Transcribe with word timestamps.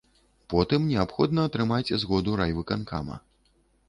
Потым 0.51 0.85
неабходна 0.91 1.43
атрымаць 1.49 1.93
згоду 2.05 2.33
райвыканкама. 2.41 3.19